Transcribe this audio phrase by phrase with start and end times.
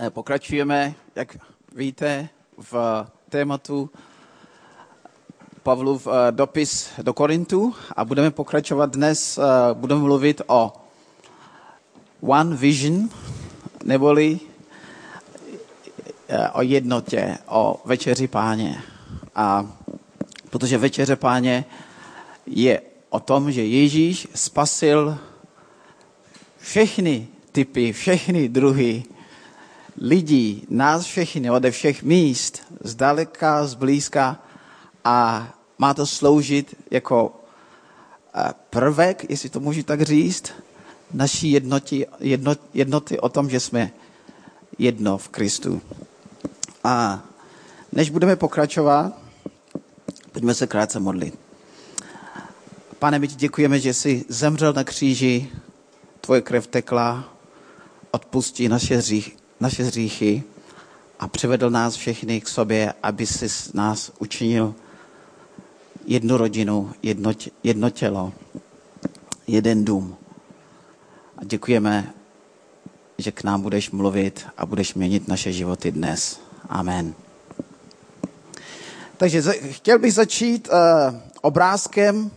[0.00, 1.36] Eh, Pokračujeme, jak
[1.74, 3.90] víte, v tématu
[5.62, 9.42] Pavlův eh, dopis do Korintu a budeme pokračovat dnes, eh,
[9.74, 10.72] budeme mluvit o
[12.20, 13.08] One Vision,
[13.84, 14.40] neboli
[16.52, 18.82] o jednotě, o večeři páně.
[19.34, 19.66] A
[20.50, 21.64] protože večeře páně
[22.46, 22.80] je
[23.10, 25.18] o tom, že Ježíš spasil
[26.58, 29.04] všechny typy, všechny druhy
[30.00, 34.42] lidí, nás všechny, ode všech míst, zdaleka, zblízka
[35.04, 35.48] a
[35.78, 37.40] má to sloužit jako
[38.34, 40.52] eh, prvek, jestli to můžu tak říct,
[41.12, 43.90] naší jednoty, jedno, jednoty o tom, že jsme
[44.78, 45.80] jedno v Kristu.
[46.84, 47.22] A
[47.92, 49.12] než budeme pokračovat,
[50.32, 51.38] pojďme se krátce modlit.
[52.98, 55.50] Pane, my ti děkujeme, že jsi zemřel na kříži,
[56.20, 57.34] tvoje krev tekla,
[58.10, 60.42] odpustí naše, hřích, naše hříchy
[61.18, 64.74] a přivedl nás všechny k sobě, aby si z nás učinil
[66.06, 68.32] jednu rodinu, jedno, jedno tělo,
[69.46, 70.16] jeden dům.
[71.38, 72.12] A děkujeme,
[73.18, 76.40] že k nám budeš mluvit a budeš měnit naše životy dnes.
[76.68, 77.14] Amen.
[79.16, 80.76] Takže chtěl bych začít uh,
[81.40, 82.30] obrázkem,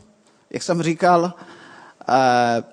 [0.49, 1.33] jak jsem říkal,
[2.09, 2.63] uh,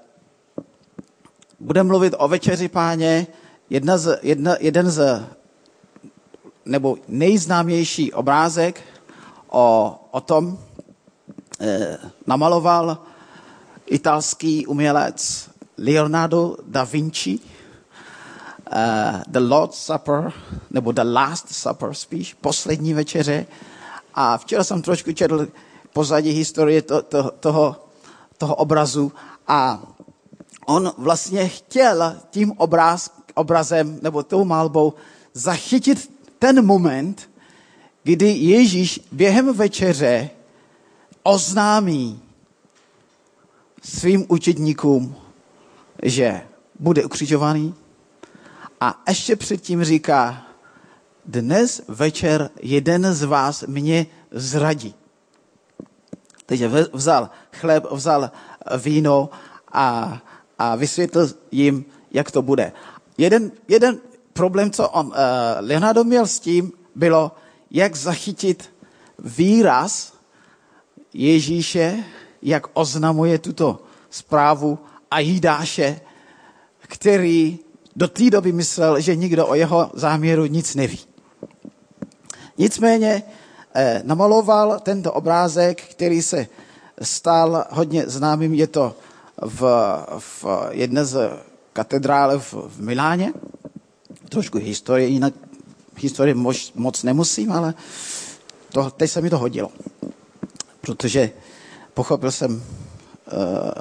[1.61, 3.27] budeme mluvit o večeři páně.
[3.71, 5.25] Jedna z, jedna, jeden z,
[6.65, 8.81] nebo nejznámější obrázek
[9.49, 10.59] o, o tom
[11.61, 12.99] eh, namaloval
[13.87, 17.39] italský umělec Leonardo da Vinci.
[18.73, 20.33] Uh, the Lord's Supper,
[20.71, 23.47] nebo The Last Supper spíš, poslední večeře.
[24.15, 25.49] A včera jsem trošku četl
[25.93, 27.77] pozadí historie to, to, toho,
[28.39, 29.13] toho obrazu
[29.47, 29.83] a
[30.67, 34.95] on vlastně chtěl tím obraz, obrazem nebo tou malbou
[35.35, 37.31] zachytit ten moment,
[38.03, 40.31] kdy Ježíš během večeře
[41.23, 42.21] oznámí
[43.83, 45.17] svým učedníkům,
[46.03, 46.41] že
[46.79, 47.75] bude ukřižovaný
[48.81, 50.47] a ještě předtím říká,
[51.27, 54.95] dnes večer jeden z vás mě zradí.
[56.47, 58.31] Takže vzal chléb, vzal
[58.83, 59.31] víno
[59.73, 60.19] a,
[60.59, 62.73] a vysvětlil jim, jak to bude.
[63.19, 63.99] Jeden, jeden
[64.33, 65.13] problém, co on, uh,
[65.61, 67.33] Leonardo měl s tím, bylo,
[67.71, 68.71] jak zachytit
[69.19, 70.13] výraz
[71.13, 72.05] Ježíše,
[72.43, 74.79] jak oznamuje tuto zprávu
[75.11, 76.01] a Jidáše,
[76.79, 77.59] který
[77.97, 80.99] do té doby myslel, že nikdo o jeho záměru nic neví.
[82.59, 83.23] Nicméně
[83.75, 86.47] eh, namaloval tento obrázek, který se
[87.03, 88.55] stal hodně známým.
[88.55, 88.97] Je to
[89.47, 89.63] v,
[90.19, 91.31] v jedné z
[91.79, 93.33] katedrále v, v Miláně.
[94.29, 95.35] Trošku historie, jinak
[95.95, 97.75] historie moc, moc nemusím, ale
[98.73, 99.71] to, teď se mi to hodilo.
[100.81, 101.31] Protože
[101.95, 102.63] pochopil jsem, uh,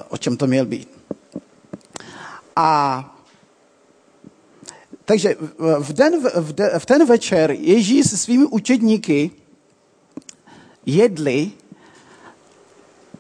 [0.09, 0.90] o čem to měl být.
[2.56, 2.69] A
[5.06, 5.35] takže
[5.79, 9.31] v, den, v, de, v ten večer Ježíš se svými učedníky
[10.85, 11.52] jedli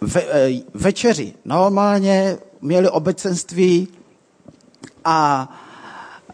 [0.01, 0.21] ve,
[0.73, 1.33] večeři.
[1.45, 3.87] Normálně měli obecenství
[5.07, 5.47] a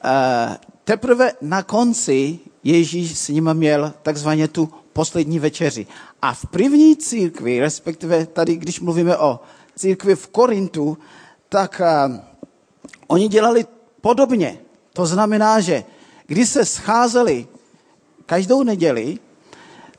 [0.04, 5.88] e, teprve na konci Ježíš s nimi měl takzvaně tu poslední večeři.
[6.22, 9.40] A v první církvi, respektive tady, když mluvíme o
[9.76, 10.98] církvi v Korintu,
[11.50, 12.16] tak uh,
[13.08, 13.66] oni dělali
[14.02, 14.58] podobně.
[14.94, 15.84] To znamená, že
[16.28, 17.48] když se scházeli
[18.26, 19.20] každou neděli,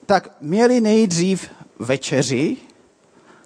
[0.06, 2.56] tak měli nejdřív večeři,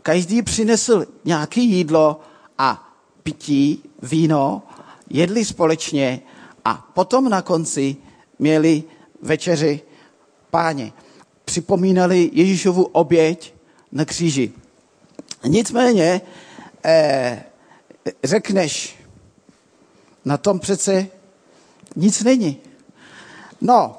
[0.02, 2.20] každý přinesl nějaké jídlo
[2.58, 4.62] a pití, víno,
[5.10, 6.20] jedli společně
[6.64, 7.96] a potom na konci
[8.38, 8.82] měli
[9.22, 9.80] večeři
[10.50, 10.92] páně.
[11.44, 13.54] Připomínali Ježíšovu oběť
[13.92, 14.52] na kříži.
[15.44, 16.20] Nicméně
[16.84, 17.42] eh,
[18.24, 18.96] řekneš,
[20.24, 21.06] na tom přece
[21.96, 22.56] nic není.
[23.60, 23.96] No,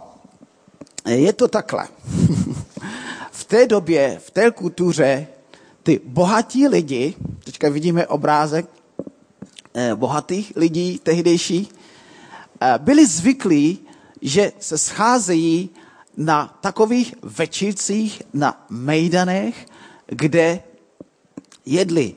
[1.06, 1.88] je to takhle.
[3.32, 5.28] v té době, v té kultuře,
[5.84, 8.79] ty bohatí lidi, teďka vidíme obrázek
[9.96, 11.70] bohatých lidí tehdejší,
[12.62, 13.80] eh, byli zvyklí,
[14.22, 15.70] že se scházejí
[16.18, 19.66] na takových večírcích na mejdanech,
[20.06, 20.64] kde
[21.66, 22.16] jedli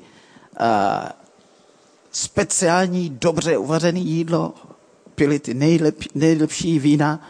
[0.60, 0.66] uh,
[2.12, 4.54] speciální, dobře uvařené jídlo,
[5.14, 7.28] pili ty nejlep, nejlepší vína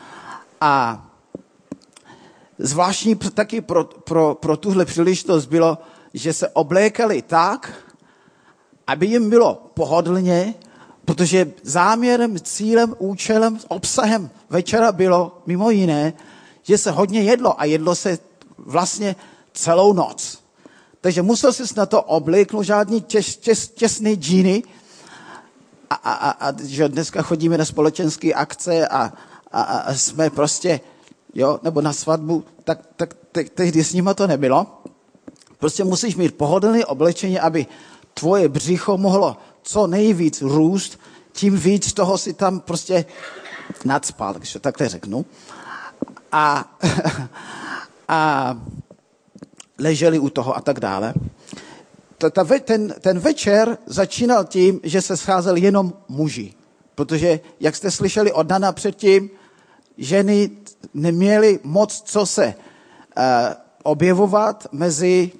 [0.60, 1.06] a
[2.58, 5.78] zvláštní taky pro, pro, pro tuhle příležitost bylo,
[6.14, 7.72] že se oblékali tak,
[8.92, 10.54] aby jim bylo pohodlně,
[11.04, 16.12] Protože záměrem, cílem, účelem, obsahem večera bylo mimo jiné,
[16.62, 18.18] že se hodně jedlo a jedlo se
[18.58, 19.16] vlastně
[19.52, 20.38] celou noc.
[21.00, 24.62] Takže musel si na to oblíknout žádný těs, těs, těsný džíny,
[25.90, 29.12] a, a, a, a že dneska chodíme na společenské akce a,
[29.52, 30.80] a, a jsme prostě,
[31.34, 34.66] jo, nebo na svatbu, tak, tak te, tehdy s nima to nebylo.
[35.58, 37.66] Prostě musíš mít pohodlné oblečení, aby
[38.22, 40.98] tvoje břicho mohlo co nejvíc růst,
[41.32, 43.04] tím víc toho si tam prostě
[43.84, 45.26] nadspal, takže takhle řeknu.
[46.32, 46.76] A,
[48.08, 48.54] a
[49.78, 51.14] leželi u toho a tak dále
[52.64, 56.54] ten, ten večer začínal tím, že se scházel jenom muži.
[56.94, 59.30] Protože, jak jste slyšeli od Dana předtím,
[59.98, 60.50] ženy
[60.94, 63.22] neměly moc co se uh,
[63.82, 65.32] objevovat mezi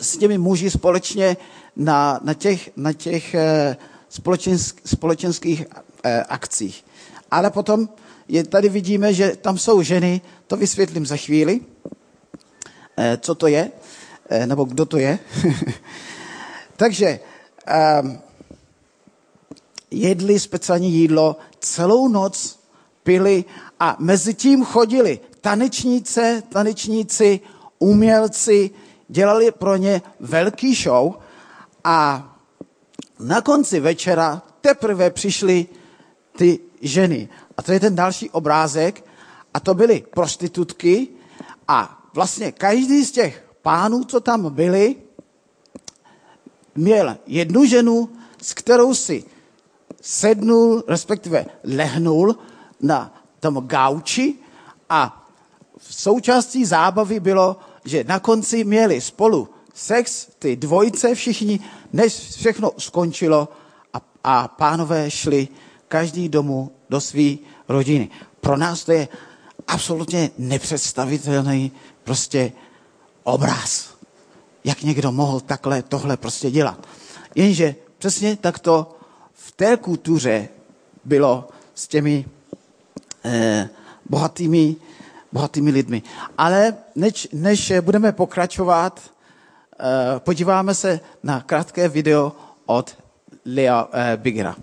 [0.00, 1.36] s těmi muži společně
[1.76, 3.74] na, na těch, na těch uh,
[4.08, 5.74] společensk, společenských uh,
[6.28, 6.84] akcích.
[7.30, 7.88] Ale potom
[8.28, 13.70] je, tady vidíme, že tam jsou ženy, to vysvětlím za chvíli, uh, co to je.
[14.28, 15.18] Eh, nebo kdo to je.
[16.76, 17.20] Takže
[18.02, 18.18] um,
[19.90, 22.58] jedli speciální jídlo, celou noc
[23.02, 23.44] pili
[23.80, 27.40] a mezi tím chodili tanečníci, tanečníci,
[27.78, 28.70] umělci,
[29.08, 31.14] dělali pro ně velký show
[31.84, 32.30] a
[33.20, 35.66] na konci večera teprve přišly
[36.36, 37.28] ty ženy.
[37.56, 39.04] A to je ten další obrázek.
[39.54, 41.08] A to byly prostitutky
[41.68, 44.96] a vlastně každý z těch pánů, co tam byli,
[46.74, 48.08] měl jednu ženu,
[48.42, 49.24] s kterou si
[50.00, 52.36] sednul, respektive lehnul
[52.80, 54.34] na tom gauči
[54.90, 55.26] a
[55.78, 61.60] v součástí zábavy bylo, že na konci měli spolu sex, ty dvojice všichni,
[61.92, 63.48] než všechno skončilo
[63.94, 65.48] a, a pánové šli
[65.88, 67.36] každý domů do své
[67.68, 68.10] rodiny.
[68.40, 69.08] Pro nás to je
[69.68, 71.72] absolutně nepředstavitelný
[72.04, 72.52] prostě
[73.22, 73.94] obraz.
[74.64, 76.86] Jak někdo mohl takhle tohle prostě dělat.
[77.34, 78.96] Jenže přesně tak to
[79.32, 80.48] v té kultuře
[81.04, 82.24] bylo s těmi
[83.24, 83.68] eh,
[84.10, 84.76] bohatými,
[85.32, 86.02] bohatými lidmi.
[86.38, 89.13] Ale než, než budeme pokračovat,
[90.18, 92.32] podíváme se na krátké video
[92.66, 92.96] od
[93.46, 94.56] Lea eh, Bigera.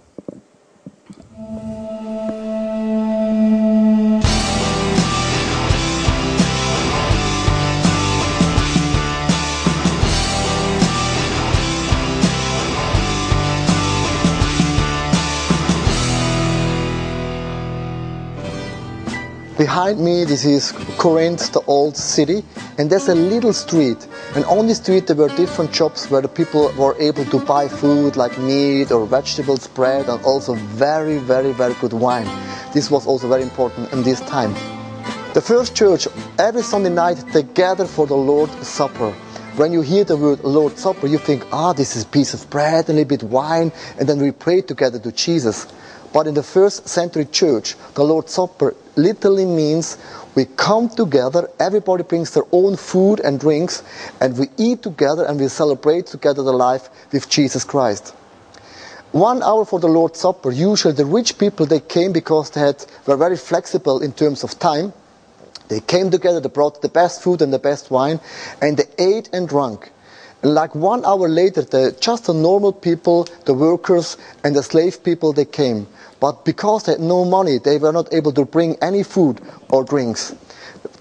[19.62, 22.44] Behind me, this is Corinth, the old city,
[22.80, 24.08] and there's a little street.
[24.34, 27.68] And on this street, there were different shops where the people were able to buy
[27.68, 32.26] food like meat or vegetables, bread, and also very, very, very good wine.
[32.74, 34.56] This was also very important in this time.
[35.36, 36.08] The first church,
[36.40, 39.12] every Sunday night, they gather for the Lord's Supper.
[39.58, 42.50] When you hear the word Lord's Supper, you think, ah, this is a piece of
[42.50, 45.68] bread and a bit wine, and then we pray together to Jesus.
[46.14, 49.98] But in the first century church, the Lord's Supper literally means
[50.36, 53.84] we come together, everybody brings their own food and drinks,
[54.20, 58.14] and we eat together and we celebrate together the life with Jesus Christ.
[59.12, 62.86] One hour for the Lord's Supper, usually the rich people, they came because they had,
[63.06, 64.94] were very flexible in terms of time.
[65.68, 68.22] They came together, they brought the best food and the best wine,
[68.62, 69.92] and they ate and drank.
[70.44, 75.04] And like one hour later, the, just the normal people, the workers and the slave
[75.04, 75.88] people, they came.
[76.22, 79.84] But because they had no money, they were not able to bring any food or
[79.84, 80.34] drinks.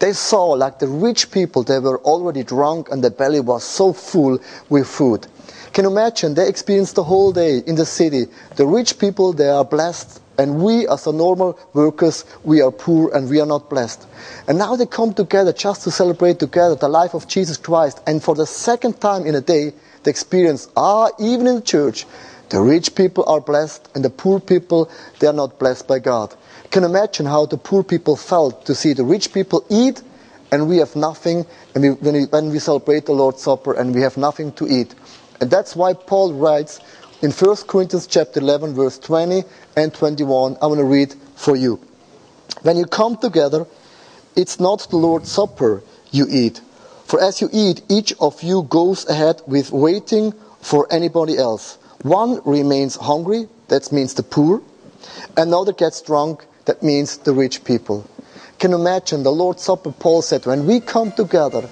[0.01, 3.93] They saw, like the rich people, they were already drunk and their belly was so
[3.93, 4.39] full
[4.71, 5.27] with food.
[5.75, 6.35] Can you imagine?
[6.35, 8.27] They experienced the whole day in the city.
[8.57, 13.15] The rich people, they are blessed, and we, as the normal workers, we are poor
[13.15, 14.07] and we are not blessed.
[14.49, 18.01] And now they come together just to celebrate together the life of Jesus Christ.
[18.07, 22.07] And for the second time in a day, they experience, ah, even in the church,
[22.51, 26.35] the rich people are blessed, and the poor people, they are not blessed by God.
[26.65, 30.03] You can imagine how the poor people felt to see the rich people eat,
[30.53, 33.95] and we have nothing, and we, when, we, when we celebrate the Lord's Supper, and
[33.95, 34.95] we have nothing to eat.
[35.41, 36.81] And that's why Paul writes
[37.23, 39.45] in 1 Corinthians chapter 11, verse 20
[39.77, 41.81] and 21, I want to read for you.
[42.63, 43.67] When you come together,
[44.35, 46.61] it's not the Lord's Supper you eat.
[47.05, 51.79] For as you eat, each of you goes ahead with waiting for anybody else.
[52.03, 54.63] One remains hungry, that means the poor.
[55.37, 58.09] Another gets drunk, that means the rich people.
[58.59, 59.93] Can you imagine the Lord's Supper?
[59.93, 61.69] Paul said, when we come together,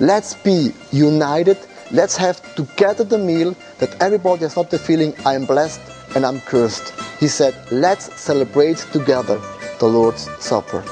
[0.00, 1.58] let's be united.
[1.90, 5.80] Let's have together the meal that everybody has not the feeling I am blessed
[6.14, 6.92] and I'm cursed.
[7.18, 9.40] He said, Let's celebrate together
[9.78, 10.84] the Lord's Supper.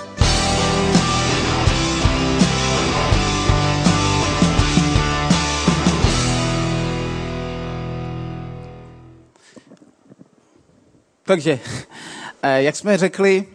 [11.24, 11.58] Takže,
[12.42, 13.46] eh, jak jsme řekli,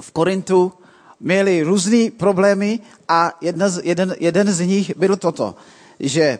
[0.00, 0.72] v Korintu
[1.20, 5.54] měli různé problémy a jedna z, jeden, jeden z nich byl toto,
[6.00, 6.38] že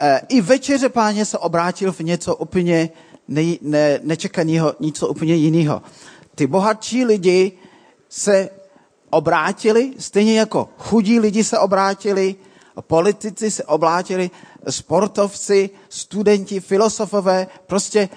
[0.00, 2.90] eh, i večeře páně se obrátil v něco úplně
[3.28, 5.82] ne, ne, nečekaného, něco úplně jiného.
[6.34, 7.52] Ty bohatší lidi
[8.08, 8.50] se
[9.10, 12.34] obrátili, stejně jako chudí lidi se obrátili,
[12.80, 14.30] politici se obrátili,
[14.70, 18.08] sportovci, studenti, filosofové, prostě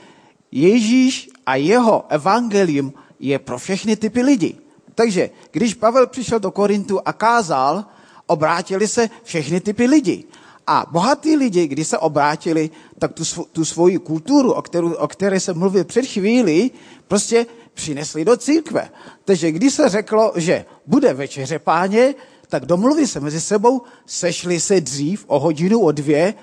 [0.51, 4.59] Ježíš a jeho evangelium je pro všechny typy lidí.
[4.95, 7.85] Takže když Pavel přišel do Korintu a kázal,
[8.27, 10.25] obrátili se všechny typy lidí.
[10.67, 12.69] A bohatí lidi, když se obrátili,
[12.99, 16.71] tak tu, tu svoji kulturu, o, kterou, o které jsem mluvil před chvíli,
[17.07, 18.89] prostě přinesli do církve.
[19.25, 22.15] Takže když se řeklo, že bude večeře páně,
[22.47, 26.33] tak domluvili se mezi sebou, sešli se dřív o hodinu, o dvě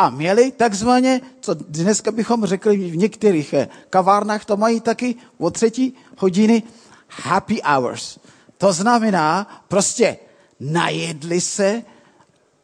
[0.00, 5.50] a měli takzvaně, co dneska bychom řekli v některých eh, kavárnách, to mají taky o
[5.50, 6.62] třetí hodiny,
[7.08, 8.18] happy hours.
[8.58, 10.16] To znamená, prostě
[10.60, 11.82] najedli se,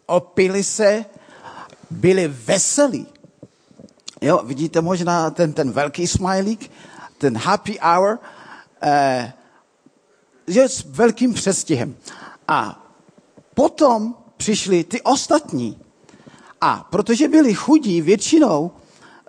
[0.06, 1.04] opili se,
[1.90, 3.06] byli veselí.
[4.20, 6.70] Jo, vidíte možná ten, ten velký smajlík,
[7.18, 8.18] ten happy hour,
[8.82, 9.32] eh,
[10.46, 11.96] je s velkým přestihem.
[12.48, 12.86] A
[13.54, 15.85] potom přišli ty ostatní.
[16.60, 18.70] A protože byli chudí, většinou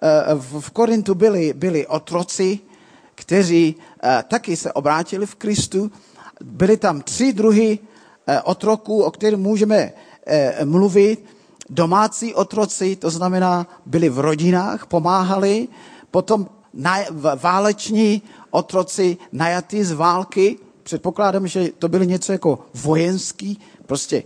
[0.02, 2.60] eh, v Korintu byli, byli otroci,
[3.16, 5.92] kteří eh, taky se obrátili v Kristu.
[6.44, 7.80] Byly tam tři druhy
[8.28, 9.92] eh, otroků, o kterých můžeme
[10.64, 11.26] mluvit.
[11.70, 15.68] Domácí otroci, to znamená, byli v rodinách, pomáhali.
[16.12, 16.48] Potom
[17.36, 20.58] váleční otroci najatí z války.
[20.84, 24.24] Předpokládám, že to byly něco jako vojenský, prostě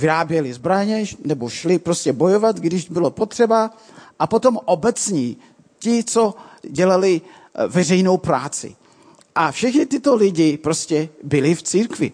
[0.00, 3.70] vyráběli zbraně nebo šli prostě bojovat, když bylo potřeba.
[4.18, 5.36] A potom obecní,
[5.78, 8.76] ti, co dělali eh, veřejnou práci.
[9.34, 12.12] A všechny tyto lidi prostě byli v církvi.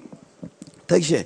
[0.87, 1.25] Takže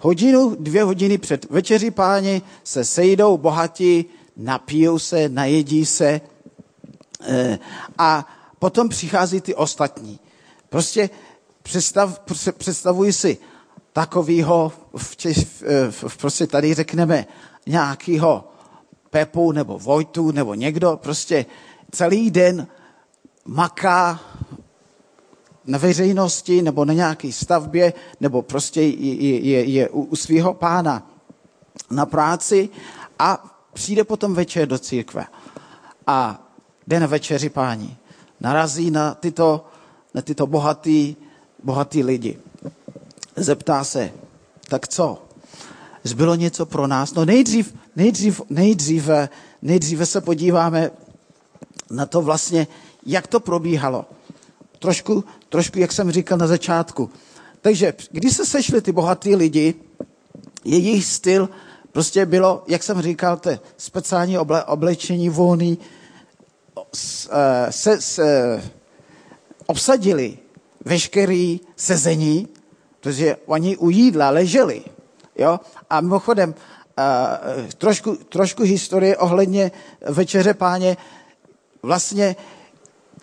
[0.00, 4.04] hodinu, dvě hodiny před večeří páně se sejdou bohatí,
[4.36, 6.20] napijou se, najedí se
[7.20, 7.58] eh,
[7.98, 8.26] a
[8.58, 10.18] potom přichází ty ostatní.
[10.68, 11.10] Prostě
[11.62, 12.20] představ,
[12.58, 13.38] představuji si
[13.96, 15.16] takového, v,
[15.90, 17.26] v, v, prostě tady řekneme
[17.66, 18.48] nějakého
[19.10, 21.46] Pepu nebo Vojtu nebo někdo prostě
[21.90, 22.66] celý den
[23.44, 24.20] maká
[25.64, 31.10] na veřejnosti nebo na nějaké stavbě nebo prostě je, je, je u, u svého pána
[31.90, 32.68] na práci
[33.18, 35.26] a přijde potom večer do církve
[36.06, 36.46] a
[36.86, 37.96] jde na večeři páni.
[38.40, 39.64] Narazí na tyto,
[40.14, 41.16] na tyto bohatý,
[41.64, 42.38] bohatý lidi
[43.36, 44.10] zeptá se,
[44.68, 45.22] tak co?
[46.04, 47.14] Zbylo něco pro nás?
[47.14, 49.28] No nejdřív, nejdřív, nejdříve,
[49.62, 50.90] nejdříve se podíváme
[51.90, 52.66] na to vlastně,
[53.06, 54.04] jak to probíhalo.
[54.78, 57.10] Trošku, trošku, jak jsem říkal na začátku.
[57.60, 59.74] Takže když se sešli ty bohatý lidi,
[60.64, 61.48] jejich styl
[61.92, 65.78] prostě bylo, jak jsem říkal, to speciální oble, oblečení volný,
[67.30, 68.62] eh, se, se,
[69.66, 70.38] obsadili
[70.84, 72.48] veškerý sezení,
[73.06, 74.82] protože oni u jídla leželi.
[75.36, 75.60] Jo?
[75.90, 76.54] A mimochodem,
[76.98, 79.70] uh, trošku, trošku historie ohledně
[80.10, 80.96] večeře páně.
[81.82, 82.36] Vlastně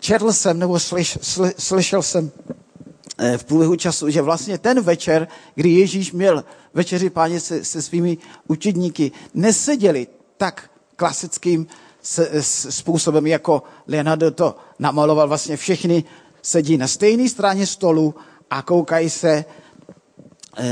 [0.00, 5.28] četl jsem nebo slyš, sly, slyšel jsem uh, v průběhu času, že vlastně ten večer,
[5.54, 11.66] kdy Ježíš měl večeři páně se, se svými učedníky, neseděli tak klasickým
[12.02, 15.28] s, s, způsobem, jako Leonardo to namaloval.
[15.28, 16.04] Vlastně všichni
[16.42, 18.14] sedí na stejné straně stolu
[18.50, 19.63] a koukají se Eh,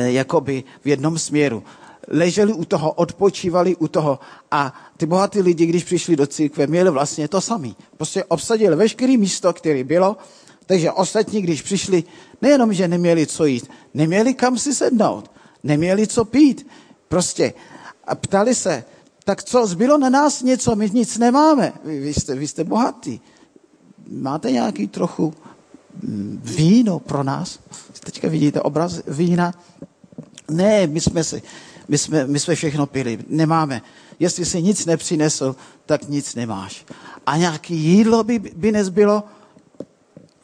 [0.04, 1.62] jakoby v jednom směru.
[2.08, 4.18] Leželi u toho, odpočívali u toho
[4.50, 7.68] a ty bohatí lidi, když přišli do církve, měli vlastně to samé.
[7.96, 10.16] Prostě obsadili veškeré místo, které bylo,
[10.66, 12.04] takže ostatní, když přišli,
[12.42, 15.30] nejenom, že neměli co jít, neměli kam si sednout,
[15.62, 16.66] neměli co pít.
[17.08, 17.54] Prostě
[18.04, 18.84] a ptali se,
[19.24, 21.72] tak co, zbylo na nás něco, my nic nemáme.
[21.84, 23.20] Vy, vy, jste, vy jste bohatí.
[24.08, 25.34] Máte nějaký trochu
[26.42, 27.58] víno pro nás.
[28.04, 29.54] Teďka vidíte obraz vína.
[30.50, 31.42] Ne, my jsme, si,
[31.88, 33.82] my jsme, my jsme všechno pili, nemáme.
[34.18, 35.56] Jestli si nic nepřinesl,
[35.86, 36.84] tak nic nemáš.
[37.26, 39.24] A nějaké jídlo by, by nezbylo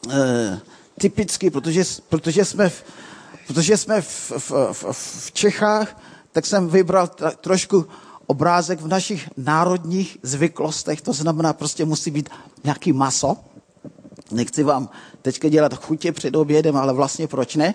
[0.09, 0.59] e,
[0.99, 2.83] typicky, protože, protože jsme, v,
[3.47, 6.01] protože jsme v, v, v, v Čechách,
[6.31, 7.07] tak jsem vybral
[7.41, 7.85] trošku
[8.27, 12.29] obrázek v našich národních zvyklostech, to znamená, prostě musí být
[12.63, 13.37] nějaký maso,
[14.31, 14.89] Nechci vám
[15.21, 17.73] teďka dělat chutě před obědem, ale vlastně proč ne?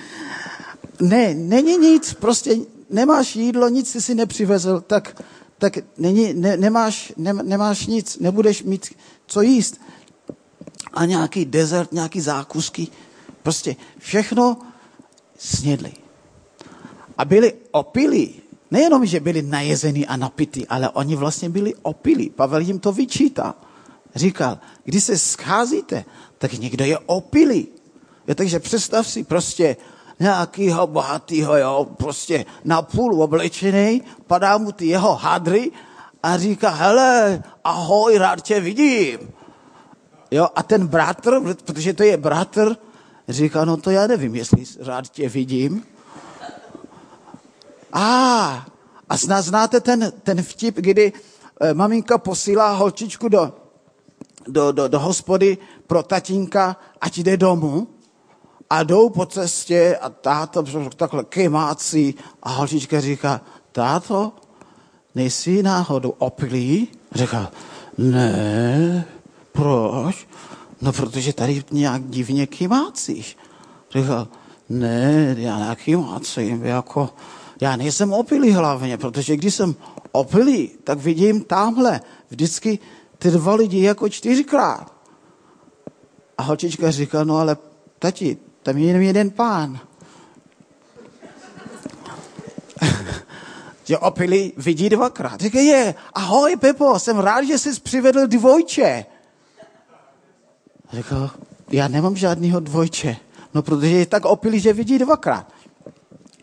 [1.00, 2.56] ne, není nic, prostě
[2.90, 5.22] nemáš jídlo, nic jsi si nepřivezl, tak,
[5.58, 8.94] tak není, ne, nemáš, ne, nemáš nic, nebudeš mít
[9.26, 9.80] co jíst.
[10.92, 12.88] A nějaký dezert, nějaký zákusky,
[13.42, 14.56] prostě všechno
[15.38, 15.92] snědli.
[17.18, 18.34] A byli opilí.
[18.70, 22.30] Nejenom, že byli najezení a napití, ale oni vlastně byli opilí.
[22.30, 23.54] Pavel jim to vyčítá.
[24.14, 26.04] Říkal, když se scházíte,
[26.38, 27.68] tak někdo je opilý.
[28.28, 29.76] Jo, takže představ si prostě
[30.20, 35.70] nějakýho bohatýho, jo, prostě na půl oblečený, padá mu ty jeho hadry
[36.22, 39.18] a říká, hele, ahoj, rád tě vidím.
[40.30, 42.76] Jo, a ten bratr, protože to je bratr,
[43.28, 45.84] říká, no to já nevím, jestli rád tě vidím.
[47.92, 48.66] A,
[49.08, 51.12] a snad znáte ten, ten vtip, kdy
[51.60, 53.52] e, maminka posílá holčičku do,
[54.46, 57.88] do, do, do hospody pro tatínka, ať jde domů.
[58.70, 60.64] A jdou po cestě a táto
[60.96, 63.40] takhle kemácí a holčička říká,
[63.72, 64.32] táto,
[65.14, 66.88] nejsi náhodou opilý?
[67.14, 67.50] Říká,
[67.98, 69.04] ne,
[69.52, 70.28] proč?
[70.80, 73.36] No, protože tady nějak divně kymácíš.
[73.90, 74.28] Říkal,
[74.68, 77.10] ne, já nekymácím, jako,
[77.60, 79.74] já nejsem opilý hlavně, protože když jsem
[80.12, 82.78] opilý, tak vidím tamhle vždycky
[83.18, 84.92] ty dva lidi jako čtyřikrát.
[86.38, 87.56] A holčička říká, no ale
[87.98, 89.80] tati, tam je jenom jeden pán.
[93.84, 95.40] že opilý vidí dvakrát.
[95.40, 99.04] Říká, je, ahoj Pepo, jsem rád, že jsi přivedl dvojče.
[100.92, 101.30] Řekl,
[101.70, 103.16] já nemám žádného dvojče.
[103.54, 105.52] No, protože je tak opilý, že vidí dvakrát.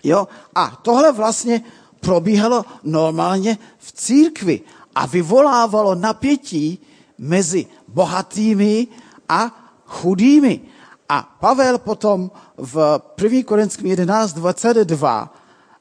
[0.03, 0.27] Jo?
[0.55, 1.61] A tohle vlastně
[1.99, 4.61] probíhalo normálně v církvi
[4.95, 6.79] a vyvolávalo napětí
[7.17, 8.87] mezi bohatými
[9.29, 10.61] a chudými.
[11.09, 13.43] A Pavel potom v 1.
[13.45, 15.29] Korinském 11.22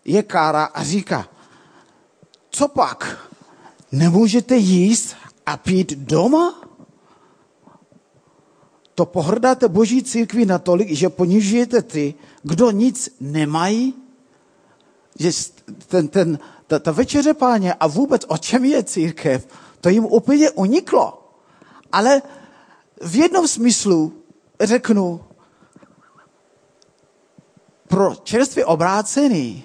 [0.04, 1.28] je kára a říká,
[2.50, 3.19] co pak?
[3.93, 6.60] Nemůžete jíst a pít doma?
[8.95, 13.95] To pohrdáte boží církvi natolik, že ponižujete ty, kdo nic nemají?
[15.19, 15.30] Že
[15.86, 19.48] ten, ten, ta, ta večeře páně a vůbec o čem je církev,
[19.80, 21.32] to jim úplně uniklo.
[21.92, 22.22] Ale
[23.02, 24.12] v jednom smyslu
[24.60, 25.20] řeknu,
[27.88, 29.62] pro čerstvě obrácený,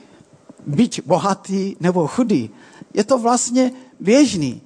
[0.68, 2.50] byť bohatý nebo chudý,
[2.94, 4.62] je to vlastně běžný.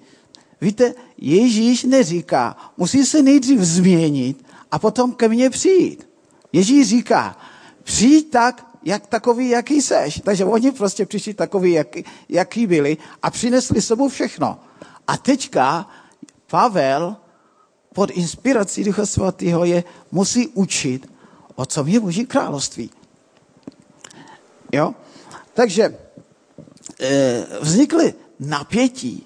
[0.62, 6.10] Víte, Ježíš neříká, musí se nejdřív změnit a potom ke mně přijít.
[6.54, 7.38] Ježíš říká,
[7.84, 10.22] přijď tak, jak takový, jaký seš.
[10.24, 14.60] Takže oni prostě přišli takový, jaký, jaký byli a přinesli sebou všechno.
[15.08, 15.90] A teďka
[16.48, 17.16] Pavel
[17.94, 21.12] pod inspirací Ducha Svatého je musí učit,
[21.56, 22.90] o co je Boží království.
[24.72, 24.96] Jo?
[25.54, 25.98] Takže
[27.00, 29.26] e, vznikly napětí.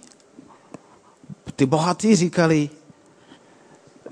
[1.55, 2.69] Ty bohatí říkali,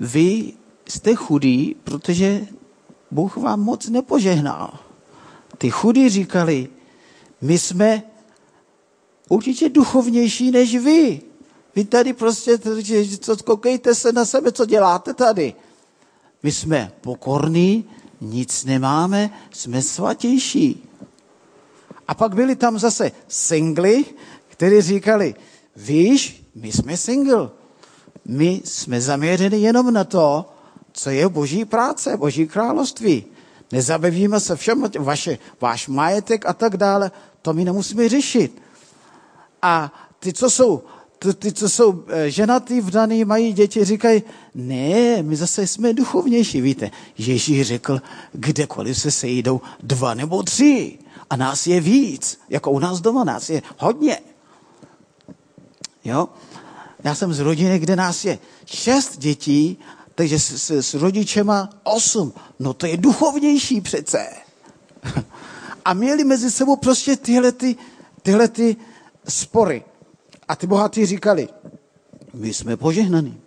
[0.00, 0.52] vy
[0.88, 2.46] jste chudí, protože
[3.10, 4.85] Bůh vám moc nepožehnal.
[5.58, 6.68] Ty chudí říkali,
[7.40, 8.02] my jsme
[9.28, 11.20] určitě duchovnější než vy.
[11.76, 12.58] Vy tady prostě,
[13.20, 15.54] co, koukejte se na sebe, co děláte tady.
[16.42, 17.84] My jsme pokorní,
[18.20, 20.88] nic nemáme, jsme svatější.
[22.08, 24.04] A pak byli tam zase singly,
[24.48, 25.34] kteří říkali,
[25.76, 27.50] víš, my jsme single.
[28.24, 30.50] My jsme zaměřeni jenom na to,
[30.92, 33.24] co je boží práce, boží království.
[33.72, 37.10] Nezabavíme se všem, vaše, váš majetek a tak dále,
[37.42, 38.62] to my nemusíme řešit.
[39.62, 40.82] A ty, co jsou,
[41.18, 44.22] ty, ty, co jsou eh, ženatý, vdaný, mají děti, říkají,
[44.54, 46.60] ne, my zase jsme duchovnější.
[46.60, 48.02] Víte, Ježíš řekl,
[48.32, 50.98] kdekoliv se sejdou dva nebo tři.
[51.30, 54.18] A nás je víc, jako u nás doma, nás je hodně.
[56.04, 56.28] Jo?
[57.04, 59.78] Já jsem z rodiny, kde nás je šest dětí
[60.16, 62.32] takže s, s, s rodičema osm.
[62.58, 64.26] No to je duchovnější přece.
[65.84, 67.76] A měli mezi sebou prostě tyhle, ty,
[68.22, 68.76] tyhle ty
[69.28, 69.84] spory.
[70.48, 71.48] A ty bohatí říkali,
[72.34, 73.40] my jsme požehnaní.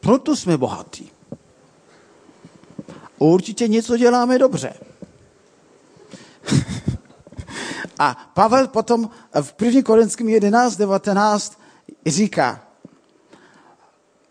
[0.00, 1.10] Proto jsme bohatí.
[3.18, 4.74] Určitě něco děláme dobře.
[7.98, 9.10] A Pavel potom
[9.42, 9.82] v 1.
[9.82, 11.58] Korinském 11, 19
[12.06, 12.65] říká,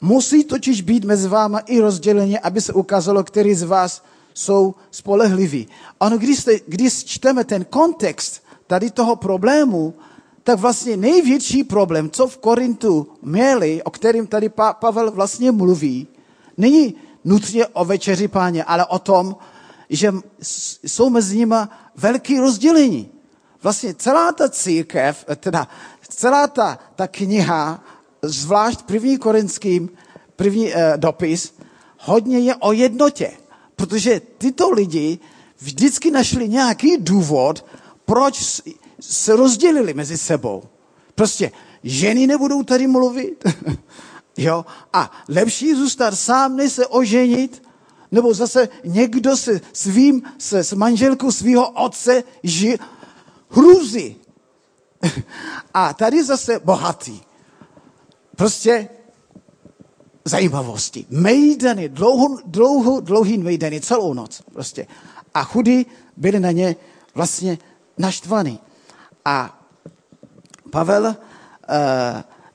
[0.02, 4.04] Musí totiž být mezi váma i rozdělení, aby se ukázalo, který z vás
[4.34, 5.68] jsou spolehliví.
[6.00, 9.94] Ano, když, jste, když čteme ten kontext tady toho problému,
[10.44, 16.08] tak vlastně největší problém, co v Korintu měli, o kterém tady pa- Pavel vlastně mluví,
[16.58, 19.36] není nutně o večeři páně, ale o tom,
[19.90, 20.14] že
[20.88, 21.56] jsou mezi nimi
[21.96, 23.10] velký rozdělení.
[23.64, 25.68] Vlastně celá ta církev, teda
[26.10, 27.84] celá ta, ta kniha,
[28.30, 29.90] zvlášť první korinským,
[30.36, 31.54] první eh, dopis,
[32.00, 33.32] hodně je o jednotě.
[33.76, 35.20] Protože tyto lidi
[35.60, 37.66] vždycky našli nějaký důvod,
[38.06, 38.62] proč
[39.00, 40.64] se rozdělili mezi sebou.
[41.16, 41.52] Prostě
[41.84, 43.44] ženy nebudou tady mluvit,
[44.38, 47.64] jo, a lepší zůstat sám, než se oženit,
[48.12, 52.80] nebo zase někdo se svým, se s manželkou svého otce ži,
[53.50, 54.16] hrůzy.
[55.74, 57.20] A tady zase bohatý.
[58.36, 58.90] Prostě
[60.26, 61.06] zajímavosti.
[61.10, 64.88] Mejdany, dlouho, dlouho, dlouhý mejdany, celou noc prostě.
[65.34, 65.86] A chudí
[66.18, 66.76] byli na ně
[67.16, 67.58] vlastně
[67.98, 68.60] naštvaný.
[69.26, 69.62] A
[70.72, 71.16] Pavel uh,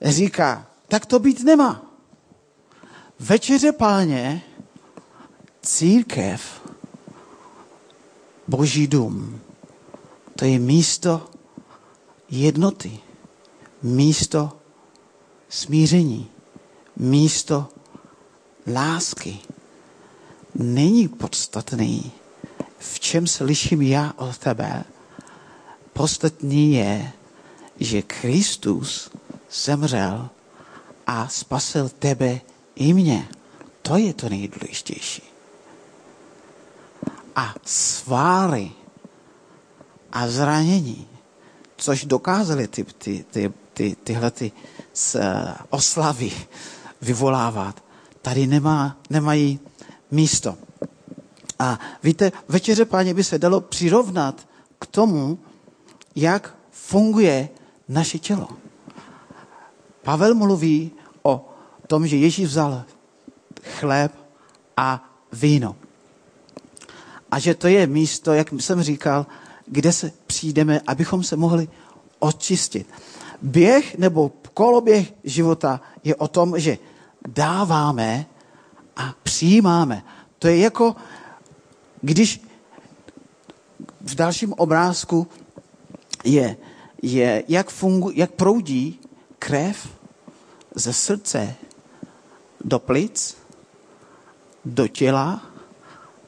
[0.01, 1.81] říká, tak to být nemá.
[3.19, 4.41] Večeře páně,
[5.61, 6.61] církev,
[8.47, 9.41] boží dům,
[10.35, 11.29] to je místo
[12.29, 12.99] jednoty,
[13.83, 14.60] místo
[15.51, 16.29] smíření,
[16.97, 17.67] místo
[18.73, 19.39] lásky.
[20.55, 22.11] Není podstatný,
[22.79, 24.83] v čem se liším já od tebe.
[25.93, 27.11] Podstatný je,
[27.79, 29.11] že Kristus
[29.51, 30.29] zemřel
[31.07, 32.41] a spasil tebe
[32.75, 33.27] i mě.
[33.81, 35.23] To je to nejdůležitější.
[37.35, 38.71] A sváry
[40.11, 41.07] a zranění,
[41.77, 44.51] což dokázali ty, ty, ty, ty, tyhle ty
[45.69, 46.31] oslavy
[47.01, 47.83] vyvolávat,
[48.21, 49.59] tady nemá, nemají
[50.11, 50.57] místo.
[51.59, 54.47] A víte, večeře páně by se dalo přirovnat
[54.79, 55.39] k tomu,
[56.15, 57.49] jak funguje
[57.87, 58.47] naše tělo.
[60.01, 60.91] Pavel mluví
[61.23, 61.49] o
[61.87, 62.83] tom, že Ježíš vzal
[63.63, 64.11] chléb
[64.77, 65.75] a víno.
[67.31, 69.25] A že to je místo, jak jsem říkal,
[69.65, 71.67] kde se přijdeme, abychom se mohli
[72.19, 72.87] očistit.
[73.41, 76.77] Běh nebo koloběh života je o tom, že
[77.27, 78.25] dáváme
[78.95, 80.03] a přijímáme.
[80.39, 80.95] To je jako,
[82.01, 82.41] když
[84.01, 85.27] v dalším obrázku
[86.23, 86.57] je,
[87.01, 88.99] je jak, fungu, jak proudí
[89.39, 89.89] krev
[90.75, 91.55] ze srdce
[92.65, 93.37] do plic,
[94.65, 95.41] do těla,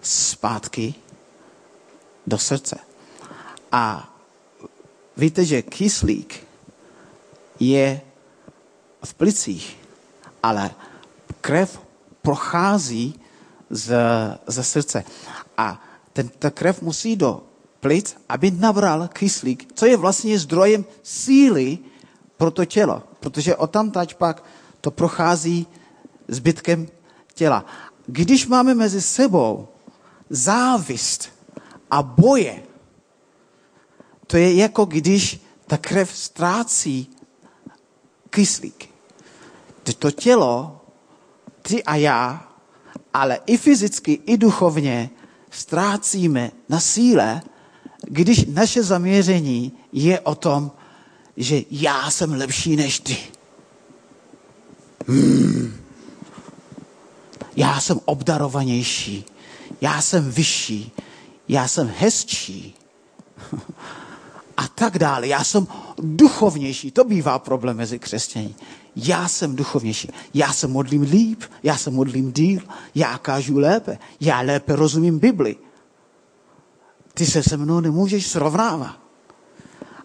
[0.02, 0.93] zpátky
[2.28, 2.80] do srdce.
[3.71, 4.13] A
[5.17, 6.47] víte, že kyslík
[7.69, 8.02] je
[9.06, 9.78] v plicích,
[10.43, 10.71] ale
[11.41, 11.80] krev
[12.21, 13.19] prochází
[13.69, 13.95] z,
[14.47, 15.04] ze srdce.
[15.58, 15.82] A
[16.13, 17.43] ten, ta krev musí do
[17.80, 21.78] plic, aby nabral kyslík, co je vlastně zdrojem síly
[22.38, 23.04] pro to tělo.
[23.19, 24.43] Protože o tam tať pak
[24.82, 25.67] to prochází
[26.28, 26.88] zbytkem
[27.34, 27.65] těla.
[28.06, 29.67] Když máme mezi sebou
[30.30, 31.30] závist
[31.91, 32.63] a boje,
[34.28, 37.10] to je jako když ta krev ztrácí
[38.33, 38.89] kyslík.
[39.99, 40.81] To tělo,
[41.61, 42.47] ty a já,
[43.13, 45.09] ale i fyzicky, i duchovně
[45.51, 47.41] ztrácíme na síle,
[48.07, 50.71] když naše zaměření je o tom,
[51.37, 53.17] že já jsem lepší než ty.
[55.07, 55.75] Hmm.
[57.55, 59.25] Já jsem obdarovanější,
[59.81, 60.91] já jsem vyšší,
[61.47, 62.75] já jsem hezčí
[64.75, 65.27] tak dále.
[65.27, 66.91] Já jsem duchovnější.
[66.91, 68.55] To bývá problém mezi křesťaní.
[68.95, 70.09] Já jsem duchovnější.
[70.33, 72.62] Já se modlím líp, já se modlím díl,
[72.95, 75.55] já kážu lépe, já lépe rozumím Bibli.
[77.13, 78.99] Ty se se mnou nemůžeš srovnávat.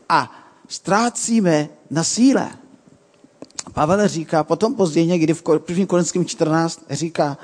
[0.08, 0.32] A
[0.68, 2.50] ztrácíme na síle.
[3.72, 5.86] Pavel říká, potom později někdy v 1.
[5.86, 7.38] Korinském 14 říká,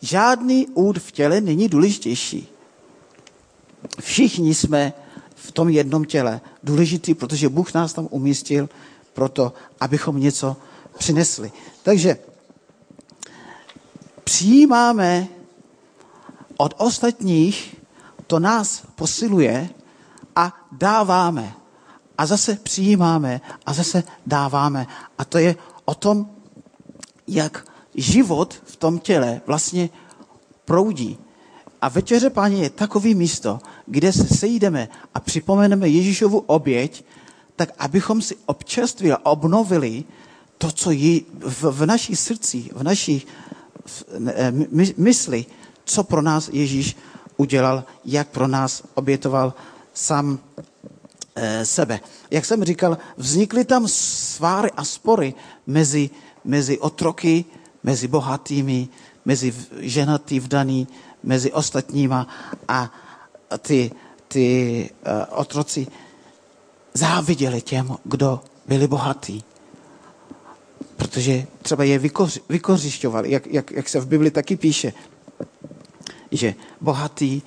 [0.00, 2.48] žádný úd v těle není důležitější.
[4.00, 4.92] Všichni jsme
[5.42, 8.68] v tom jednom těle důležitý, protože Bůh nás tam umístil
[9.12, 10.56] proto, abychom něco
[10.98, 11.52] přinesli.
[11.82, 12.18] Takže
[14.24, 15.28] přijímáme
[16.56, 17.76] od ostatních,
[18.26, 19.68] to nás posiluje
[20.36, 21.54] a dáváme.
[22.18, 24.86] A zase přijímáme a zase dáváme.
[25.18, 26.30] A to je o tom,
[27.26, 29.90] jak život v tom těle vlastně
[30.64, 31.18] proudí.
[31.82, 37.04] A večeře páně je takový místo, kde se sejdeme a připomeneme Ježíšovu oběť,
[37.56, 40.04] tak abychom si občerstvili a obnovili
[40.58, 43.26] to, co je v, v naší srdci, v naší
[44.70, 45.46] my, mysli,
[45.84, 46.96] co pro nás Ježíš
[47.36, 49.54] udělal, jak pro nás obětoval
[49.94, 50.38] sám
[51.34, 52.00] e, sebe.
[52.30, 55.34] Jak jsem říkal, vznikly tam sváry a spory
[55.66, 56.10] mezi,
[56.44, 57.44] mezi otroky,
[57.82, 58.88] mezi bohatými,
[59.24, 60.88] mezi ženatý, vdaný,
[61.22, 62.26] mezi ostatníma
[62.68, 62.92] a
[63.58, 63.90] ty,
[64.28, 65.86] ty uh, otroci
[66.94, 69.44] záviděli těm, kdo byli bohatí.
[70.96, 74.92] Protože třeba je vykoř, vykořišťovali, jak, jak, jak se v Bibli taky píše,
[76.30, 77.42] že bohatí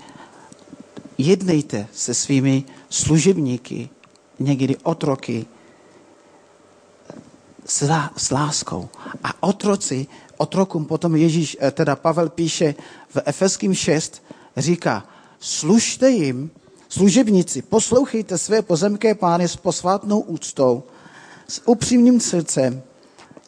[1.18, 3.90] jednejte se svými služebníky,
[4.40, 5.46] někdy otroky,
[7.66, 8.90] s, lá, s láskou.
[9.24, 10.08] A otroci,
[10.38, 12.76] otrokům potom Ježíš, eh, teda Pavel píše
[13.10, 14.24] v Efeským 6,
[14.58, 15.04] říká,
[15.40, 16.52] služte jim,
[16.90, 20.84] služebníci, poslouchejte své pozemské pány s posvátnou úctou,
[21.48, 22.84] s upřímným srdcem,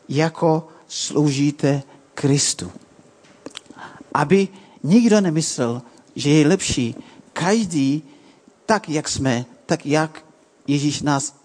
[0.09, 2.71] jako sloužíte Kristu.
[4.13, 4.47] Aby
[4.83, 5.81] nikdo nemyslel,
[6.15, 6.95] že je lepší
[7.33, 8.03] každý
[8.65, 10.25] tak, jak jsme, tak jak
[10.67, 11.35] Ježíš nás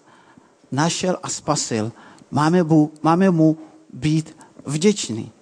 [0.73, 1.93] našel a spasil,
[2.31, 3.59] máme mu, máme mu
[3.93, 5.33] být vděčný.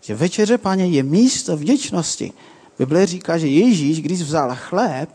[0.00, 2.32] Že večeře, paně, je místo vděčnosti.
[2.78, 5.10] Bible říká, že Ježíš, když vzal chléb,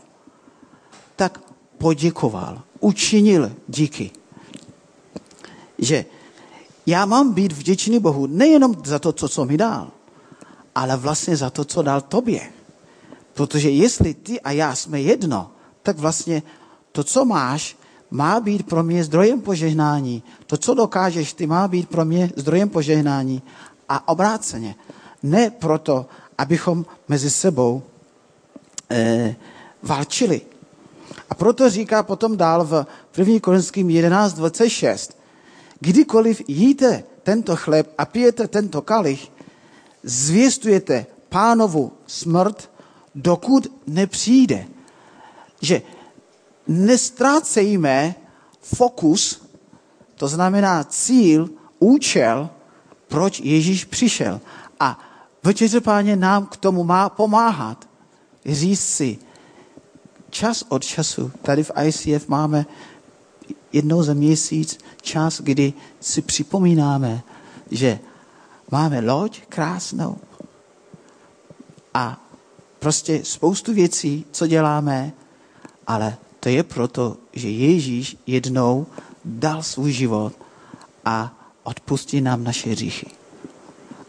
[1.16, 1.40] tak
[1.78, 4.10] poděkoval, učinil díky.
[5.78, 6.04] Že
[6.86, 9.90] já mám být vděčný Bohu nejenom za to, co, co mi dal,
[10.74, 12.40] ale vlastně za to, co dal tobě.
[13.34, 15.50] Protože jestli ty a já jsme jedno,
[15.82, 16.42] tak vlastně
[16.92, 17.76] to, co máš,
[18.10, 20.22] má být pro mě zdrojem požehnání.
[20.46, 23.42] To, co dokážeš, ty má být pro mě zdrojem požehnání.
[23.88, 24.74] A obráceně.
[25.22, 26.06] Ne proto,
[26.38, 27.82] abychom mezi sebou
[28.90, 29.36] eh,
[29.82, 30.40] válčili.
[31.30, 32.86] A proto říká potom dál v
[33.18, 33.40] 1.
[33.40, 35.10] Korinským 11.26.
[35.80, 39.28] Kdykoliv jíte tento chleb a pijete tento kalich,
[40.02, 42.70] zvěstujete pánovu smrt,
[43.14, 44.66] dokud nepřijde.
[45.60, 45.82] Že
[46.68, 48.14] nestrácejme
[48.60, 49.42] fokus,
[50.14, 52.50] to znamená cíl, účel,
[53.08, 54.40] proč Ježíš přišel.
[54.80, 54.98] A
[55.42, 57.88] večeře páně nám k tomu má pomáhat.
[58.46, 59.18] Říct si,
[60.30, 62.66] čas od času, tady v ICF máme
[63.72, 67.22] jednou za měsíc čas, kdy si připomínáme,
[67.70, 67.98] že
[68.70, 70.18] máme loď krásnou
[71.94, 72.24] a
[72.78, 75.12] prostě spoustu věcí, co děláme,
[75.86, 78.86] ale to je proto, že Ježíš jednou
[79.24, 80.32] dal svůj život
[81.04, 83.06] a odpustí nám naše říchy.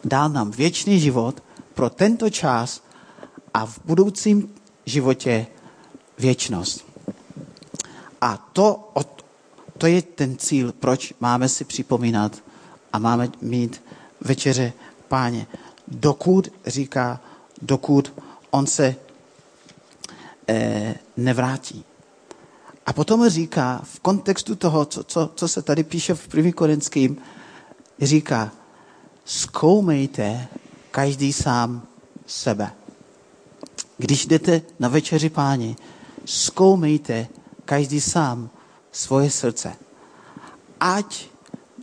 [0.06, 2.82] Dal nám věčný život pro tento čas
[3.54, 5.48] a v budoucím životě
[6.18, 6.86] věčnost.
[8.22, 8.94] A to,
[9.78, 12.38] to je ten cíl, proč máme si připomínat
[12.94, 13.82] a máme mít
[14.22, 14.74] večeře
[15.08, 15.48] páně.
[15.88, 17.20] Dokud, říká,
[17.62, 18.13] dokud
[18.52, 18.96] on se
[20.48, 21.86] eh, nevrátí.
[22.89, 26.52] A potom říká, v kontextu toho, co, co, co se tady píše v 1.
[26.52, 27.17] Korinským,
[28.02, 28.52] říká,
[29.25, 30.47] zkoumejte
[30.91, 31.82] každý sám
[32.25, 32.71] sebe.
[33.97, 35.75] Když jdete na večeři páni,
[36.25, 37.28] zkoumejte
[37.65, 38.49] každý sám
[38.91, 39.73] svoje srdce.
[40.80, 41.25] Ať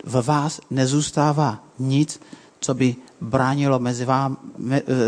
[0.05, 2.21] v vás nezůstává nic,
[2.61, 4.39] co by bránilo mezi vám,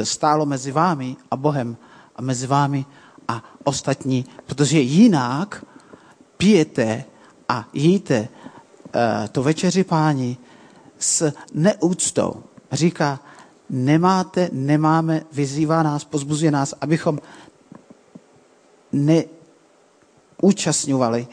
[0.02, 1.76] stálo mezi vámi a Bohem
[2.16, 2.86] a mezi vámi
[3.28, 5.64] a ostatní, protože jinak
[6.38, 7.04] pijete
[7.48, 8.28] a jíte uh,
[9.32, 10.36] to večeři páni
[10.98, 12.42] s neúctou.
[12.72, 13.20] Říká,
[13.70, 17.18] nemáte, nemáme, vyzývá nás, pozbuzuje nás, abychom
[18.92, 21.26] neúčastňovali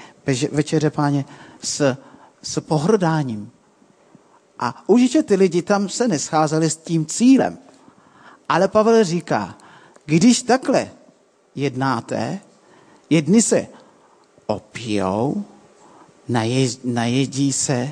[0.51, 1.25] večeře páně
[1.61, 1.95] s,
[2.41, 3.51] s pohrdáním.
[4.59, 7.57] A určitě ty lidi tam se nescházeli s tím cílem.
[8.49, 9.57] Ale Pavel říká,
[10.05, 10.89] když takhle
[11.55, 12.39] jednáte,
[13.09, 13.67] jedni se
[14.47, 15.43] opijou,
[16.83, 17.89] najedí se,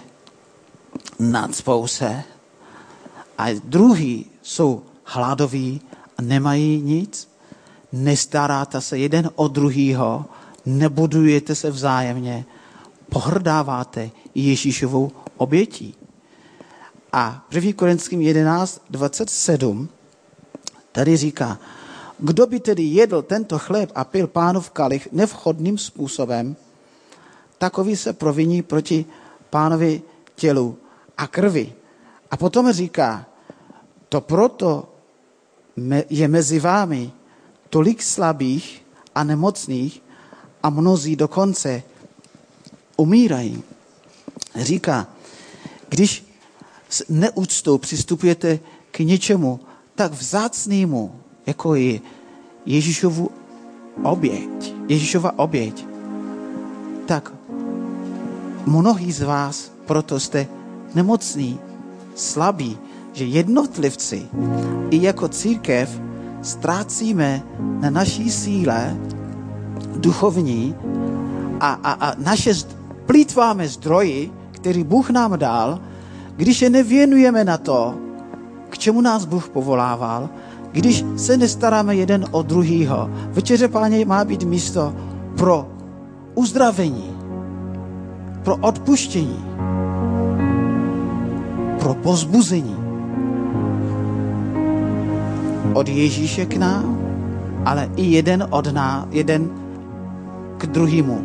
[1.19, 2.23] nadspou se
[3.37, 5.81] a druhý jsou hladoví
[6.17, 7.29] a nemají nic,
[7.91, 10.25] nestaráte se jeden o druhýho,
[10.65, 12.45] nebudujete se vzájemně,
[13.09, 15.95] pohrdáváte Ježíšovou obětí.
[17.13, 17.73] A 1.
[17.75, 19.89] Korinským 11, 27
[20.91, 21.59] tady říká,
[22.23, 26.55] kdo by tedy jedl tento chléb a pil pánov kalich nevchodným způsobem,
[27.57, 29.05] takový se proviní proti
[29.49, 30.01] pánovi
[30.35, 30.77] tělu
[31.17, 31.73] a krvi.
[32.31, 33.25] A potom říká,
[34.09, 34.87] to proto
[36.09, 37.11] je mezi vámi
[37.69, 40.01] tolik slabých a nemocných
[40.63, 41.83] a mnozí dokonce
[42.97, 43.63] umírají.
[44.55, 45.07] Říká,
[45.89, 46.23] když
[46.89, 48.59] s neúctou přistupujete
[48.91, 49.59] k něčemu
[49.95, 51.99] tak vzácnému, jako je
[52.65, 53.29] Ježíšovu
[54.03, 55.85] oběť, Ježíšova oběť,
[57.05, 57.33] tak
[58.65, 60.47] mnohí z vás proto jste
[60.95, 61.59] nemocní,
[62.15, 62.77] slabí,
[63.13, 64.27] že jednotlivci
[64.89, 66.01] i jako církev
[66.41, 68.97] ztrácíme na naší síle
[69.95, 70.75] duchovní
[71.59, 72.53] a, a, a naše
[73.05, 75.79] plítváme zdroji, který Bůh nám dal,
[76.35, 77.95] když je nevěnujeme na to,
[78.69, 80.29] k čemu nás Bůh povolával,
[80.73, 83.09] když se nestaráme jeden o druhýho.
[83.31, 84.93] Večeře páně má být místo
[85.37, 85.67] pro
[86.35, 87.09] uzdravení,
[88.43, 89.45] pro odpuštění,
[91.79, 92.75] pro pozbuzení.
[95.73, 96.97] Od Ježíše k nám,
[97.65, 99.49] ale i jeden od nás, jeden
[100.57, 101.21] k druhému.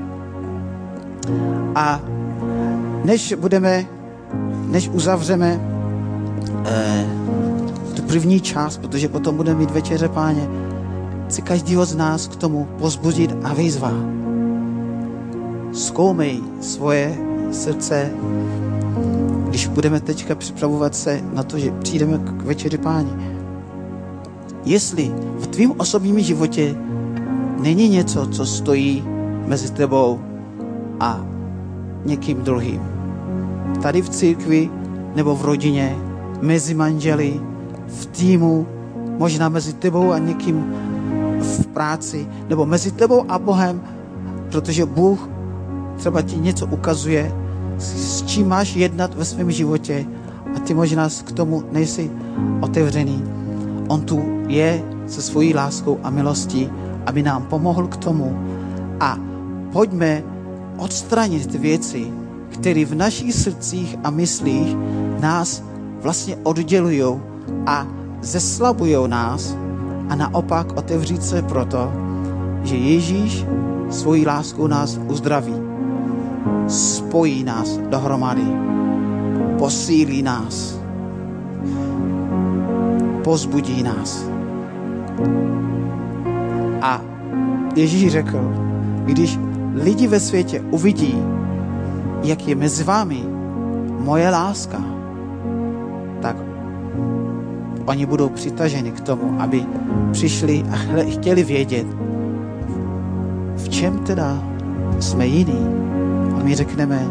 [1.74, 2.00] A
[3.04, 3.84] než budeme,
[4.70, 5.60] než uzavřeme
[6.64, 7.06] eh,
[7.98, 10.48] tu první část, protože potom budeme mít večeře páně,
[11.26, 13.94] chci každého z nás k tomu pozbudit a vyzvat.
[15.72, 17.18] Zkoumej svoje
[17.50, 18.10] srdce,
[19.48, 23.10] když budeme teďka připravovat se na to, že přijdeme k večeři páni.
[24.64, 26.76] Jestli v tvém osobním životě
[27.60, 29.04] není něco, co stojí
[29.46, 30.20] mezi tebou
[31.00, 31.26] a
[32.04, 32.80] někým druhým.
[33.82, 34.70] Tady v církvi
[35.14, 35.96] nebo v rodině,
[36.40, 37.40] mezi manželi,
[37.88, 38.66] v týmu,
[39.18, 40.64] možná mezi tebou a někým
[41.40, 43.80] v práci, nebo mezi tebou a Bohem,
[44.50, 45.28] protože Bůh
[45.96, 47.32] třeba ti něco ukazuje,
[47.78, 50.06] s čím máš jednat ve svém životě
[50.56, 52.10] a ty možná k tomu nejsi
[52.60, 53.24] otevřený.
[53.88, 56.70] On tu je se svojí láskou a milostí,
[57.06, 58.38] aby nám pomohl k tomu
[59.00, 59.18] a
[59.72, 60.22] pojďme
[60.76, 62.12] odstranit ty věci,
[62.50, 64.76] které v našich srdcích a myslích
[65.20, 65.62] nás
[66.02, 67.20] vlastně oddělují
[67.66, 67.86] a
[68.20, 69.56] zeslabují nás
[70.08, 71.92] a naopak otevřít se proto,
[72.62, 73.46] že Ježíš
[73.90, 75.54] svojí láskou nás uzdraví.
[76.68, 78.46] Spojí nás dohromady.
[79.58, 80.80] Posílí nás.
[83.24, 84.24] Pozbudí nás.
[86.82, 87.00] A
[87.76, 88.38] Ježíš řekl,
[89.04, 89.38] když
[89.74, 91.22] lidi ve světě uvidí,
[92.22, 93.24] jak je mezi vámi
[93.98, 94.97] moje láska,
[97.88, 99.64] oni budou přitaženi k tomu, aby
[100.12, 100.76] přišli a
[101.10, 101.86] chtěli vědět,
[103.56, 104.44] v čem teda
[105.00, 105.66] jsme jiní.
[106.36, 107.08] A my řekneme,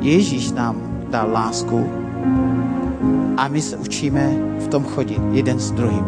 [0.00, 0.76] Ježíš nám
[1.10, 1.86] dal lásku
[3.36, 6.04] a my se učíme v tom chodit jeden s druhým.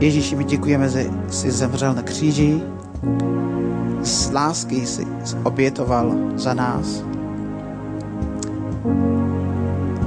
[0.00, 2.62] Ježíši, my děkujeme, že jsi zemřel na kříži,
[4.02, 5.06] z lásky jsi
[5.44, 7.04] obětoval za nás.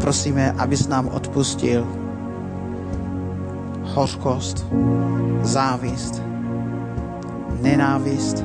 [0.08, 1.84] Prosíme, abys nám odpustil
[3.84, 4.66] hořkost,
[5.44, 6.24] závist,
[7.62, 8.44] nenávist,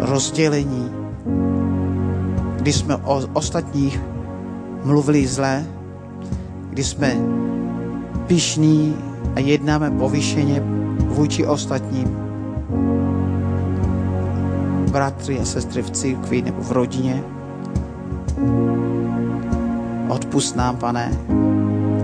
[0.00, 0.90] rozdělení,
[2.56, 4.00] když jsme o ostatních
[4.84, 5.66] mluvili zle,
[6.70, 7.16] když jsme
[8.26, 8.96] pišní
[9.36, 10.62] a jednáme povyšeně
[10.98, 12.08] vůči ostatním.
[14.90, 17.24] Bratři a sestry v církvi nebo v rodině.
[20.10, 21.14] Odpust nám, pane,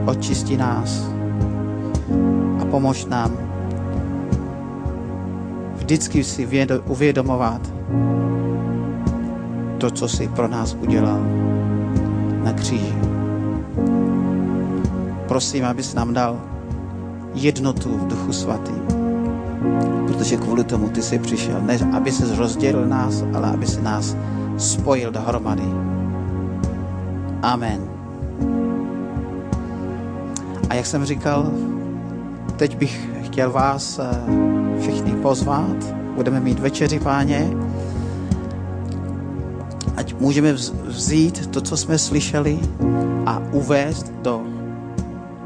[0.07, 1.11] očisti nás
[2.63, 3.35] a pomož nám
[5.75, 6.49] vždycky si
[6.87, 7.61] uvědomovat
[9.79, 11.21] to, co jsi pro nás udělal
[12.45, 12.95] na kříži.
[15.29, 16.41] Prosím, abys nám dal
[17.35, 18.83] jednotu v duchu svatým.
[20.07, 24.17] Protože kvůli tomu ty jsi přišel, ne aby se rozdělil nás, ale aby se nás
[24.57, 25.67] spojil dohromady.
[27.43, 27.96] Amen.
[30.77, 31.51] Jak jsem říkal,
[32.57, 34.09] teď bych chtěl vás eh,
[34.81, 35.95] všechny pozvat.
[36.15, 37.51] Budeme mít večeři, páně.
[39.97, 40.53] Ať můžeme
[40.85, 42.59] vzít to, co jsme slyšeli
[43.27, 44.43] a uvést do,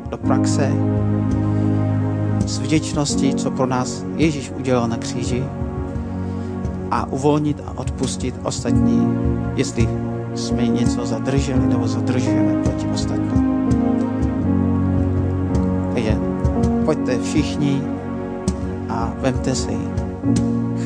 [0.08, 0.72] do praxe
[2.46, 5.44] s vděčností, co pro nás Ježíš udělal na kříži
[6.90, 9.08] a uvolnit a odpustit ostatní,
[9.56, 9.88] jestli
[10.34, 13.39] jsme něco zadrželi nebo zadržujeme proti ostatním.
[16.90, 17.82] Pojďte všichni
[18.88, 19.78] a vemte si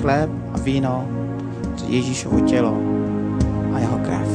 [0.01, 1.09] chléb a víno,
[1.89, 2.77] Ježíšovo tělo
[3.73, 4.29] a jeho krev.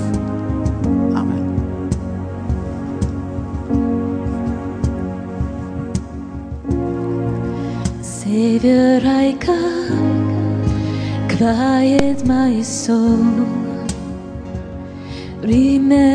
[1.14, 1.46] Amen.
[8.02, 10.66] Savior, I come,
[11.38, 13.46] quiet my soul.
[15.46, 16.10] Remember,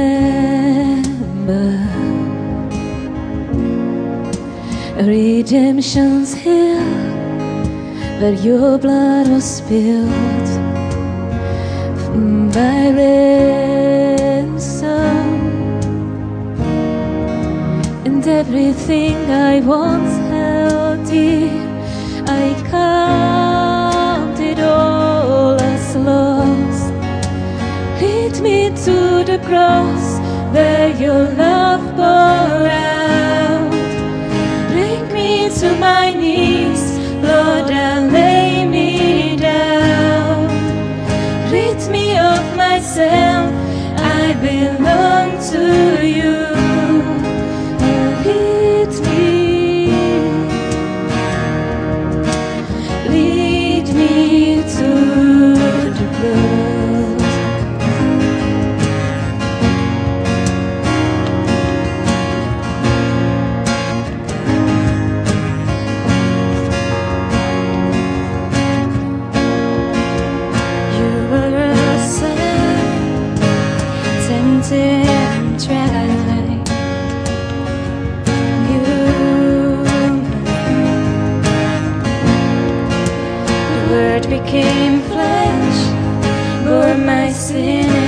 [5.03, 6.81] redemption's here,
[8.21, 10.49] where your blood was spilled
[12.53, 13.35] by ransom.
[18.05, 21.51] And everything I once held dear.
[22.27, 26.93] I count it all as lost.
[28.01, 30.21] Lead me to the cross
[30.55, 31.54] where your love
[84.75, 85.81] same flesh
[86.65, 88.04] bore my sin.